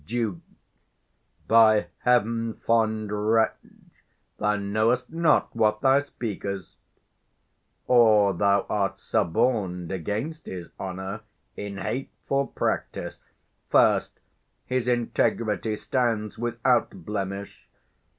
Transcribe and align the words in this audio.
Duke. 0.07 0.39
By 1.47 1.89
heaven, 1.99 2.55
fond 2.55 3.11
wretch, 3.11 3.51
thou 4.39 4.55
know'st 4.55 5.11
not 5.11 5.55
what 5.55 5.81
thou 5.81 5.99
speak'st, 5.99 6.75
105 7.85 7.85
Or 7.85 8.29
else 8.31 8.39
thou 8.39 8.65
art 8.67 8.97
suborn'd 8.97 9.91
against 9.91 10.47
his 10.47 10.71
honour 10.79 11.21
In 11.55 11.77
hateful 11.77 12.47
practice. 12.47 13.19
First, 13.69 14.19
his 14.65 14.87
integrity 14.87 15.75
Stands 15.75 16.35
without 16.39 16.89
blemish. 17.05 17.69